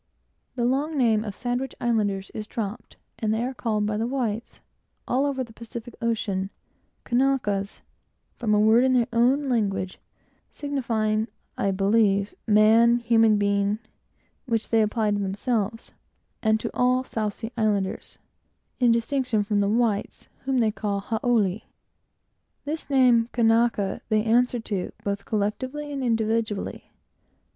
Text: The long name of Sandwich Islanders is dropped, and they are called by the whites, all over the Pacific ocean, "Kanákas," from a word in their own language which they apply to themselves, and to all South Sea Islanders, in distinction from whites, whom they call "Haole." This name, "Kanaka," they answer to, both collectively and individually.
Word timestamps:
The 0.55 0.65
long 0.65 0.97
name 0.97 1.23
of 1.23 1.35
Sandwich 1.35 1.75
Islanders 1.79 2.31
is 2.33 2.47
dropped, 2.47 2.97
and 3.19 3.31
they 3.31 3.43
are 3.43 3.53
called 3.53 3.85
by 3.85 3.97
the 3.97 4.07
whites, 4.07 4.59
all 5.07 5.27
over 5.27 5.43
the 5.43 5.53
Pacific 5.53 5.93
ocean, 6.01 6.49
"Kanákas," 7.05 7.81
from 8.35 8.55
a 8.55 8.59
word 8.59 8.83
in 8.83 8.93
their 8.93 9.05
own 9.13 9.47
language 9.47 9.99
which 10.51 10.61
they 10.63 10.75
apply 10.81 11.27
to 11.27 11.31
themselves, 15.19 15.91
and 16.41 16.59
to 16.59 16.71
all 16.75 17.03
South 17.03 17.35
Sea 17.35 17.51
Islanders, 17.55 18.17
in 18.79 18.91
distinction 18.91 19.43
from 19.43 19.77
whites, 19.77 20.29
whom 20.45 20.57
they 20.57 20.71
call 20.71 20.99
"Haole." 20.99 21.59
This 22.65 22.89
name, 22.89 23.29
"Kanaka," 23.33 24.01
they 24.09 24.23
answer 24.23 24.59
to, 24.61 24.93
both 25.03 25.25
collectively 25.25 25.93
and 25.93 26.03
individually. 26.03 26.91